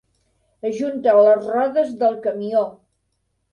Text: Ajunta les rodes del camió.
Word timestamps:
Ajunta 0.69 1.13
les 1.19 1.45
rodes 1.51 1.93
del 2.01 2.19
camió. 2.27 2.67